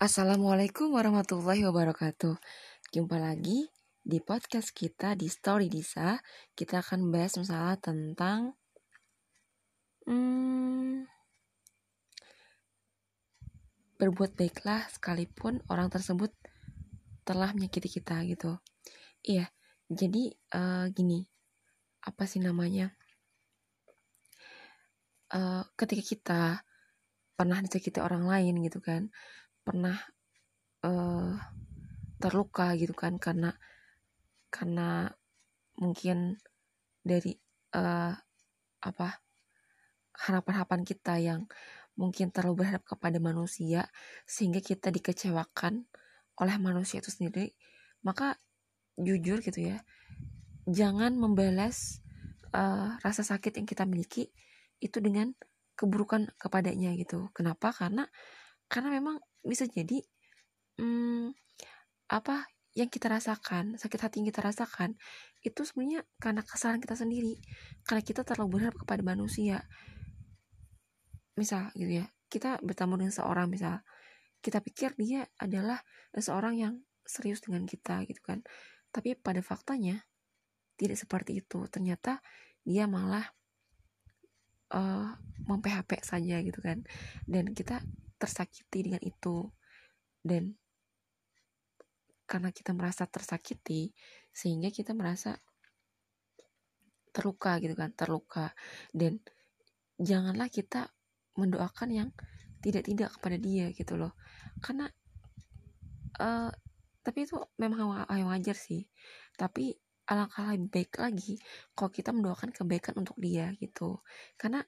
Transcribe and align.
Assalamualaikum 0.00 0.96
warahmatullahi 0.96 1.60
wabarakatuh. 1.68 2.32
Jumpa 2.88 3.20
lagi 3.20 3.68
di 4.00 4.16
podcast 4.24 4.72
kita 4.72 5.12
di 5.12 5.28
Story 5.28 5.68
Disa. 5.68 6.16
Kita 6.56 6.80
akan 6.80 7.12
bahas 7.12 7.36
masalah 7.36 7.76
tentang 7.76 8.56
hmm, 10.08 11.04
berbuat 14.00 14.40
baiklah 14.40 14.88
sekalipun 14.88 15.60
orang 15.68 15.92
tersebut 15.92 16.32
telah 17.28 17.52
menyakiti 17.52 18.00
kita 18.00 18.24
gitu. 18.24 18.56
Iya, 19.20 19.52
jadi 19.92 20.32
uh, 20.56 20.88
gini, 20.96 21.28
apa 22.08 22.24
sih 22.24 22.40
namanya? 22.40 22.96
Uh, 25.28 25.68
ketika 25.76 26.00
kita 26.00 26.42
pernah 27.36 27.60
disakiti 27.60 28.00
orang 28.00 28.24
lain 28.24 28.64
gitu 28.64 28.80
kan, 28.80 29.12
pernah 29.64 29.96
uh, 30.84 31.34
terluka 32.20 32.76
gitu 32.76 32.92
kan 32.92 33.16
karena 33.16 33.56
karena 34.50 35.08
mungkin 35.78 36.36
dari 37.00 37.38
uh, 37.76 38.12
apa 38.80 39.08
harapan-harapan 40.16 40.82
kita 40.84 41.14
yang 41.16 41.48
mungkin 41.96 42.32
terlalu 42.32 42.64
berharap 42.64 42.84
kepada 42.84 43.16
manusia 43.20 43.88
sehingga 44.28 44.60
kita 44.60 44.92
dikecewakan 44.92 45.88
oleh 46.40 46.56
manusia 46.60 47.00
itu 47.00 47.12
sendiri 47.12 47.52
maka 48.04 48.36
jujur 49.00 49.40
gitu 49.40 49.60
ya 49.72 49.80
jangan 50.68 51.16
membalas 51.16 52.04
uh, 52.54 52.96
rasa 53.00 53.22
sakit 53.24 53.60
yang 53.60 53.66
kita 53.68 53.84
miliki 53.88 54.30
itu 54.80 54.98
dengan 54.98 55.32
keburukan 55.76 56.28
kepadanya 56.36 56.92
gitu. 56.96 57.32
Kenapa? 57.32 57.72
Karena 57.72 58.04
karena 58.70 58.94
memang 58.94 59.18
bisa 59.42 59.66
jadi 59.66 59.98
hmm, 60.78 61.34
apa 62.14 62.46
yang 62.78 62.86
kita 62.86 63.10
rasakan 63.10 63.74
sakit 63.74 63.98
hati 63.98 64.22
yang 64.22 64.30
kita 64.30 64.46
rasakan 64.46 64.94
itu 65.42 65.66
sebenarnya 65.66 66.06
karena 66.22 66.42
kesalahan 66.46 66.78
kita 66.78 66.94
sendiri. 66.94 67.34
Karena 67.82 68.02
kita 68.04 68.22
terlalu 68.22 68.60
berharap 68.60 68.76
kepada 68.78 69.02
manusia. 69.02 69.66
Misal 71.34 71.72
gitu 71.74 71.90
ya 71.90 72.06
kita 72.30 72.62
bertemu 72.62 72.94
dengan 73.06 73.14
seorang 73.14 73.50
misal 73.50 73.82
kita 74.38 74.62
pikir 74.62 74.94
dia 74.94 75.26
adalah 75.42 75.82
seorang 76.14 76.54
yang 76.54 76.74
serius 77.02 77.42
dengan 77.42 77.66
kita 77.66 78.06
gitu 78.06 78.22
kan. 78.22 78.44
Tapi 78.94 79.18
pada 79.18 79.42
faktanya 79.42 80.06
tidak 80.78 81.00
seperti 81.00 81.42
itu. 81.42 81.66
Ternyata 81.66 82.22
dia 82.62 82.86
malah 82.86 83.26
uh, 84.70 85.10
mem-PHP 85.48 86.06
saja 86.06 86.38
gitu 86.38 86.60
kan. 86.62 86.86
Dan 87.26 87.50
kita 87.50 87.82
tersakiti 88.20 88.84
dengan 88.84 89.00
itu. 89.00 89.48
Dan 90.20 90.52
karena 92.28 92.52
kita 92.52 92.76
merasa 92.76 93.08
tersakiti 93.08 93.90
sehingga 94.30 94.68
kita 94.70 94.92
merasa 94.92 95.40
terluka 97.10 97.56
gitu 97.58 97.72
kan 97.72 97.90
terluka. 97.96 98.52
Dan 98.92 99.18
janganlah 99.96 100.52
kita 100.52 100.92
mendoakan 101.40 101.88
yang 101.90 102.10
tidak-tidak 102.60 103.16
kepada 103.16 103.36
dia 103.40 103.72
gitu 103.72 103.96
loh. 103.96 104.12
Karena 104.60 104.86
uh, 106.20 106.52
tapi 107.00 107.24
itu 107.24 107.40
memang 107.56 108.04
yang 108.12 108.28
wajar 108.28 108.54
sih. 108.54 108.84
Tapi 109.34 109.72
alangkah 110.10 110.50
lebih 110.52 110.68
baik 110.68 110.92
lagi 110.98 111.38
kalau 111.72 111.90
kita 111.94 112.10
mendoakan 112.10 112.50
kebaikan 112.52 112.94
untuk 113.00 113.16
dia 113.16 113.54
gitu. 113.56 114.04
Karena 114.36 114.60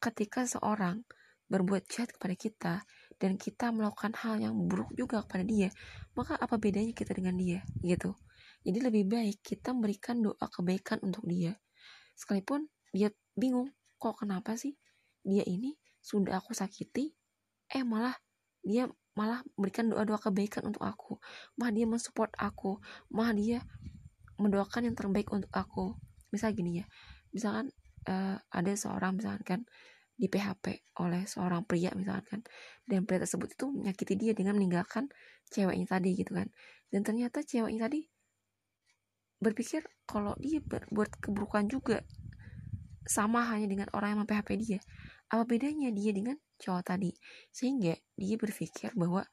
ketika 0.00 0.48
seorang 0.48 1.04
berbuat 1.50 1.90
jahat 1.90 2.14
kepada 2.14 2.34
kita 2.38 2.74
dan 3.18 3.36
kita 3.36 3.74
melakukan 3.74 4.14
hal 4.16 4.38
yang 4.40 4.54
buruk 4.56 4.88
juga 4.96 5.20
kepada 5.26 5.44
dia, 5.44 5.68
maka 6.14 6.38
apa 6.38 6.56
bedanya 6.56 6.94
kita 6.94 7.12
dengan 7.12 7.36
dia 7.36 7.60
gitu. 7.82 8.16
Jadi 8.62 8.78
lebih 8.80 9.04
baik 9.10 9.42
kita 9.42 9.74
memberikan 9.74 10.22
doa 10.22 10.46
kebaikan 10.48 11.02
untuk 11.02 11.26
dia. 11.26 11.58
Sekalipun 12.14 12.70
dia 12.94 13.10
bingung, 13.34 13.74
kok 13.98 14.22
kenapa 14.22 14.56
sih 14.56 14.78
dia 15.20 15.44
ini 15.44 15.76
sudah 16.00 16.40
aku 16.40 16.56
sakiti, 16.56 17.12
eh 17.68 17.84
malah 17.84 18.16
dia 18.64 18.88
malah 19.18 19.44
memberikan 19.56 19.92
doa-doa 19.92 20.20
kebaikan 20.20 20.70
untuk 20.70 20.84
aku. 20.86 21.20
Malah 21.60 21.72
dia 21.76 21.86
mensupport 21.88 22.32
aku, 22.40 22.80
malah 23.12 23.36
dia 23.36 23.58
mendoakan 24.40 24.92
yang 24.92 24.96
terbaik 24.96 25.28
untuk 25.28 25.52
aku. 25.52 25.96
Misal 26.32 26.56
gini 26.56 26.80
ya, 26.80 26.86
misalkan 27.34 27.68
uh, 28.08 28.36
ada 28.48 28.72
seorang 28.76 29.18
misalkan 29.18 29.44
kan 29.44 29.60
di 30.20 30.28
PHP 30.28 30.92
oleh 31.00 31.24
seorang 31.24 31.64
pria 31.64 31.88
misalkan 31.96 32.44
dan 32.84 33.08
pria 33.08 33.24
tersebut 33.24 33.56
itu 33.56 33.72
menyakiti 33.72 34.14
dia 34.20 34.36
dengan 34.36 34.60
meninggalkan 34.60 35.08
ceweknya 35.48 35.88
tadi 35.88 36.12
gitu 36.12 36.36
kan. 36.36 36.52
Dan 36.92 37.00
ternyata 37.00 37.40
ceweknya 37.40 37.88
tadi 37.88 38.04
berpikir 39.40 39.88
kalau 40.04 40.36
dia 40.36 40.60
berbuat 40.60 41.16
keburukan 41.24 41.64
juga. 41.72 42.04
Sama 43.08 43.48
hanya 43.48 43.66
dengan 43.66 43.88
orang 43.96 44.12
yang 44.14 44.20
mem-PHP 44.22 44.48
dia. 44.60 44.78
Apa 45.32 45.48
bedanya 45.48 45.88
dia 45.88 46.12
dengan 46.12 46.36
cowok 46.60 46.84
tadi? 46.84 47.10
Sehingga 47.48 47.96
dia 48.14 48.36
berpikir 48.36 48.92
bahwa 48.92 49.24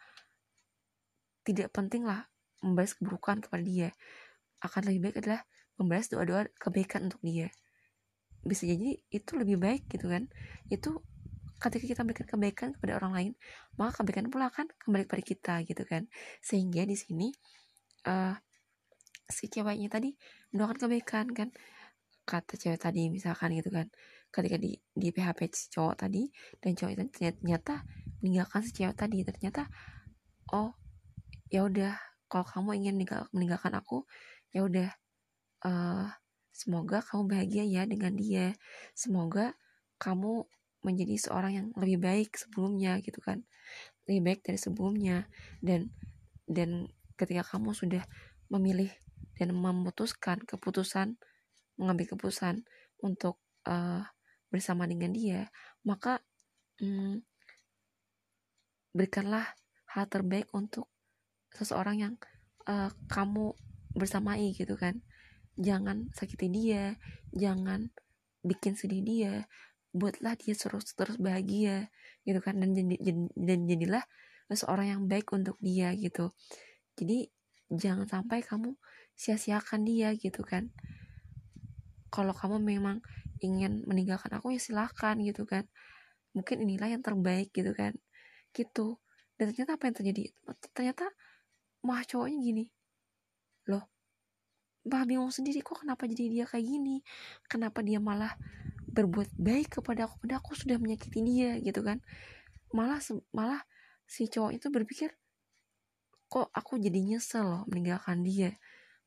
tidak 1.43 1.75
pentinglah 1.75 2.31
membalas 2.63 2.95
keburukan 2.95 3.43
kepada 3.43 3.61
dia. 3.61 3.89
Akan 4.63 4.87
lebih 4.87 5.11
baik 5.11 5.15
adalah 5.21 5.43
membalas 5.77 6.07
doa-doa 6.09 6.47
kebaikan 6.57 7.11
untuk 7.11 7.21
dia 7.21 7.51
bisa 8.47 8.63
jadi 8.65 8.97
itu 9.11 9.31
lebih 9.35 9.59
baik 9.59 9.85
gitu 9.91 10.07
kan. 10.09 10.25
Itu 10.71 11.03
ketika 11.57 11.85
kita 11.89 12.01
memberikan 12.05 12.27
kebaikan 12.29 12.69
kepada 12.77 13.01
orang 13.01 13.13
lain 13.17 13.31
maka 13.81 14.05
kebaikan 14.05 14.29
pula 14.29 14.53
akan 14.53 14.69
kembali 14.77 15.03
kepada 15.05 15.23
kita 15.23 15.53
gitu 15.67 15.83
kan. 15.83 16.07
Sehingga 16.41 16.87
di 16.87 16.95
sini 16.97 17.27
uh, 18.07 18.35
si 19.27 19.51
ceweknya 19.51 19.91
tadi 19.91 20.15
mendoakan 20.55 20.77
kebaikan 20.87 21.25
kan. 21.35 21.49
Kata 22.27 22.59
cewek 22.59 22.79
tadi 22.79 23.07
misalkan 23.11 23.55
gitu 23.55 23.71
kan. 23.71 23.87
Ketika 24.27 24.59
di 24.59 24.75
di 24.91 25.07
PHP 25.15 25.71
cowok 25.71 25.95
tadi 26.03 26.27
dan 26.59 26.75
cowok 26.75 26.91
itu 26.91 27.03
ternyata, 27.15 27.87
meninggalkan 28.19 28.59
si 28.63 28.71
cewek 28.75 28.95
tadi 28.99 29.23
ternyata 29.23 29.71
oh 30.51 30.75
ya 31.47 31.63
udah 31.63 31.95
kalau 32.27 32.43
kamu 32.43 32.69
ingin 32.83 32.93
meninggal, 32.99 33.21
meninggalkan 33.31 33.71
aku 33.75 34.03
ya 34.51 34.67
udah 34.67 34.89
uh, 35.63 36.11
Semoga 36.57 37.05
kamu 37.05 37.37
bahagia 37.37 37.63
ya 37.69 37.85
dengan 37.85 38.17
dia. 38.17 38.57
Semoga 38.97 39.53
kamu 40.01 40.49
menjadi 40.81 41.13
seorang 41.21 41.53
yang 41.53 41.67
lebih 41.77 42.01
baik 42.01 42.33
sebelumnya 42.33 42.97
gitu 43.05 43.21
kan. 43.21 43.45
Lebih 44.09 44.21
baik 44.25 44.39
dari 44.41 44.57
sebelumnya 44.57 45.29
dan 45.61 45.93
dan 46.49 46.89
ketika 47.13 47.45
kamu 47.45 47.77
sudah 47.77 48.01
memilih 48.49 48.89
dan 49.37 49.53
memutuskan 49.53 50.41
keputusan 50.49 51.21
mengambil 51.77 52.17
keputusan 52.17 52.65
untuk 53.05 53.37
uh, 53.69 54.01
bersama 54.49 54.89
dengan 54.89 55.13
dia, 55.13 55.53
maka 55.85 56.25
hmm, 56.81 57.21
berikanlah 58.97 59.45
hal 59.93 60.09
terbaik 60.09 60.49
untuk 60.57 60.89
seseorang 61.53 62.01
yang 62.01 62.13
uh, 62.65 62.89
kamu 63.05 63.53
bersamai 63.93 64.57
gitu 64.57 64.73
kan 64.73 65.05
jangan 65.57 66.07
sakiti 66.13 66.47
dia. 66.47 66.95
Jangan 67.33 67.89
bikin 68.45 68.77
sedih 68.77 69.01
dia. 69.03 69.33
Buatlah 69.91 70.37
dia 70.37 70.53
terus 70.53 70.93
terus 70.93 71.17
bahagia 71.17 71.89
gitu 72.23 72.39
kan. 72.39 72.61
Dan 72.61 72.73
dan 73.33 73.59
jadilah 73.65 74.05
seorang 74.53 74.87
yang 74.95 75.01
baik 75.09 75.27
untuk 75.33 75.57
dia 75.59 75.91
gitu. 75.97 76.31
Jadi 76.95 77.27
jangan 77.67 78.07
sampai 78.07 78.45
kamu 78.45 78.77
sia-siakan 79.17 79.83
dia 79.83 80.13
gitu 80.15 80.45
kan. 80.45 80.71
Kalau 82.07 82.31
kamu 82.31 82.63
memang 82.63 83.03
ingin 83.43 83.83
meninggalkan 83.83 84.31
aku 84.37 84.55
ya 84.55 84.61
silahkan 84.61 85.17
gitu 85.19 85.43
kan. 85.43 85.67
Mungkin 86.31 86.63
inilah 86.63 86.93
yang 86.93 87.03
terbaik 87.03 87.51
gitu 87.51 87.73
kan. 87.73 87.97
Gitu. 88.53 89.01
Dan 89.35 89.53
ternyata 89.53 89.75
apa 89.75 89.83
yang 89.89 89.95
terjadi? 89.97 90.23
Ternyata 90.71 91.05
mah 91.83 92.01
cowoknya 92.07 92.37
gini. 92.39 92.65
Loh 93.67 93.96
bah 94.87 95.03
bingung 95.03 95.29
sendiri 95.29 95.59
kok 95.61 95.83
kenapa 95.83 96.07
jadi 96.07 96.25
dia 96.31 96.45
kayak 96.47 96.65
gini? 96.65 97.03
Kenapa 97.51 97.83
dia 97.83 97.99
malah 97.99 98.33
berbuat 98.87 99.35
baik 99.37 99.79
kepada 99.79 100.09
aku 100.09 100.25
padahal 100.25 100.41
aku 100.41 100.53
sudah 100.57 100.81
menyakiti 100.81 101.19
dia 101.21 101.59
gitu 101.61 101.83
kan. 101.83 102.01
Malah 102.73 103.03
malah 103.35 103.61
si 104.07 104.31
cowok 104.31 104.51
itu 104.55 104.67
berpikir 104.71 105.11
kok 106.27 106.51
aku 106.51 106.79
jadi 106.79 106.99
nyesel 107.03 107.45
loh 107.45 107.63
meninggalkan 107.69 108.23
dia? 108.23 108.55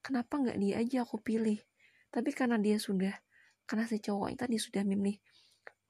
Kenapa 0.01 0.41
nggak 0.41 0.57
dia 0.61 0.75
aja 0.81 0.99
aku 1.05 1.21
pilih? 1.21 1.61
Tapi 2.13 2.31
karena 2.33 2.57
dia 2.57 2.77
sudah 2.81 3.13
karena 3.69 3.85
si 3.89 3.99
cowok 4.03 4.35
itu 4.35 4.41
tadi 4.45 4.57
sudah 4.59 4.83
memilih 4.83 5.19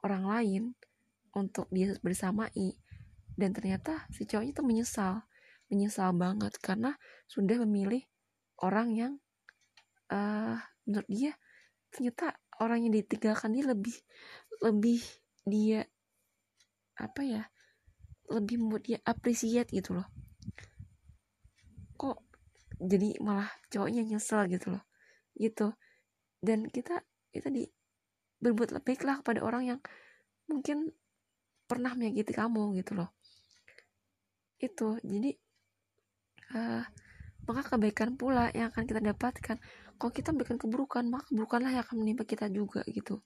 orang 0.04 0.25
lain 0.26 0.62
untuk 1.34 1.70
dia 1.70 1.96
bersamai 2.02 2.76
dan 3.38 3.56
ternyata 3.56 4.04
si 4.12 4.26
cowoknya 4.28 4.52
itu 4.52 4.62
menyesal 4.66 5.25
menyesal 5.70 6.10
banget 6.12 6.58
karena 6.60 6.98
sudah 7.31 7.62
memilih 7.62 8.04
orang 8.60 8.93
yang 8.93 9.12
uh, 10.10 10.58
menurut 10.86 11.08
dia 11.08 11.32
ternyata 11.90 12.38
orang 12.62 12.86
yang 12.86 12.92
ditinggalkan 12.94 13.50
dia 13.54 13.64
lebih 13.66 13.96
lebih 14.62 15.00
dia 15.48 15.88
apa 17.00 17.22
ya 17.24 17.42
lebih 18.30 18.62
membuat 18.62 18.86
dia 18.86 18.98
appreciate 19.02 19.74
gitu 19.74 19.98
loh. 19.98 20.06
Kok 21.98 22.18
jadi 22.78 23.18
malah 23.18 23.50
cowoknya 23.68 24.06
nyesel 24.06 24.46
gitu 24.46 24.78
loh. 24.78 24.84
Gitu. 25.34 25.74
Dan 26.38 26.70
kita 26.70 27.02
itu 27.34 27.48
di 27.50 27.64
berbuat 28.40 28.72
lebih 28.80 29.02
lah 29.04 29.20
kepada 29.20 29.42
orang 29.42 29.62
yang 29.76 29.80
mungkin 30.46 30.94
pernah 31.66 31.92
menyakiti 31.98 32.32
kamu 32.32 32.78
gitu 32.78 32.94
loh. 32.94 33.10
Itu. 34.62 35.02
Jadi 35.02 35.34
uh, 36.54 36.86
maka 37.50 37.75
kebaikan 37.75 38.14
pula 38.14 38.55
yang 38.55 38.70
akan 38.70 38.87
kita 38.87 39.02
dapatkan? 39.02 39.56
Kalau 39.99 40.12
kita 40.14 40.31
memberikan 40.32 40.56
keburukan 40.56 41.05
maka 41.11 41.29
keburukanlah 41.29 41.70
yang 41.75 41.82
akan 41.82 41.97
menimpa 41.99 42.23
kita 42.25 42.47
juga 42.49 42.87
gitu. 42.87 43.20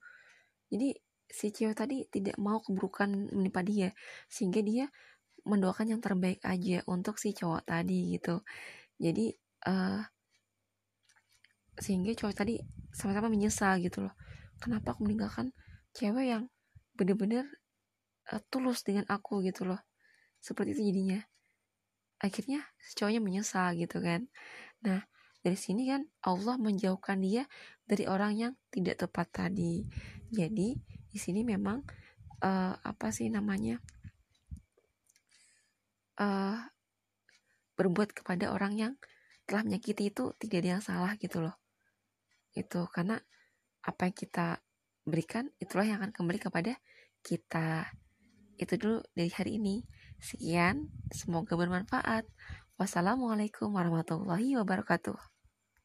Jadi 0.73 0.97
si 1.29 1.53
cewek 1.53 1.77
tadi 1.77 2.09
tidak 2.09 2.37
mau 2.41 2.65
keburukan 2.65 3.31
menimpa 3.33 3.61
dia 3.61 3.93
sehingga 4.27 4.65
dia 4.65 4.87
mendoakan 5.45 5.97
yang 5.97 6.01
terbaik 6.01 6.41
aja 6.41 6.81
untuk 6.89 7.21
si 7.21 7.37
cowok 7.37 7.69
tadi 7.69 8.17
gitu. 8.17 8.41
Jadi 8.97 9.29
uh, 9.69 10.01
sehingga 11.77 12.17
cowok 12.17 12.35
tadi 12.35 12.57
sama-sama 12.97 13.29
menyesal 13.29 13.77
gitu 13.85 14.09
loh. 14.09 14.15
Kenapa 14.59 14.97
aku 14.97 15.05
meninggalkan 15.05 15.53
cewek 15.93 16.27
yang 16.33 16.43
bener-bener 16.97 17.45
uh, 18.33 18.41
tulus 18.49 18.81
dengan 18.87 19.05
aku 19.11 19.45
gitu 19.45 19.69
loh. 19.69 19.79
Seperti 20.41 20.77
itu 20.77 20.83
jadinya 20.93 21.21
akhirnya 22.25 22.65
cowoknya 22.97 23.21
menyesal 23.21 23.77
gitu 23.77 24.01
kan. 24.01 24.33
Nah 24.81 25.05
dari 25.45 25.61
sini 25.61 25.93
kan 25.93 26.09
Allah 26.25 26.57
menjauhkan 26.57 27.21
dia 27.21 27.45
dari 27.85 28.09
orang 28.09 28.33
yang 28.33 28.53
tidak 28.73 29.05
tepat 29.05 29.29
tadi. 29.29 29.85
Jadi 30.33 30.73
di 30.89 31.19
sini 31.21 31.45
memang 31.45 31.85
uh, 32.41 32.75
apa 32.81 33.13
sih 33.13 33.29
namanya 33.29 33.77
uh, 36.17 36.59
berbuat 37.77 38.17
kepada 38.17 38.57
orang 38.57 38.73
yang 38.81 38.93
telah 39.45 39.61
menyakiti 39.61 40.09
itu 40.09 40.33
tidak 40.41 40.65
ada 40.65 40.71
yang 40.81 40.83
salah 40.83 41.13
gitu 41.21 41.45
loh. 41.45 41.61
Itu 42.57 42.89
karena 42.89 43.21
apa 43.85 44.09
yang 44.09 44.17
kita 44.17 44.65
berikan 45.05 45.53
itulah 45.61 45.85
yang 45.85 46.01
akan 46.01 46.17
kembali 46.17 46.41
kepada 46.41 46.73
kita. 47.21 47.93
Itu 48.57 48.81
dulu 48.81 49.05
dari 49.13 49.29
hari 49.29 49.61
ini 49.61 49.85
sekian 50.25 50.89
semoga 51.13 51.53
bermanfaat. 51.61 52.25
Wassalamualaikum 52.81 53.71
warahmatullahi 53.71 54.57
wabarakatuh 54.57 55.34